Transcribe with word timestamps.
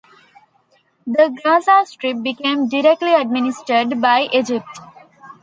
The 1.05 1.39
Gaza 1.43 1.83
Strip 1.85 2.23
became 2.23 2.67
directly 2.67 3.13
administered 3.13 4.01
by 4.01 4.29
Egypt. 4.33 4.65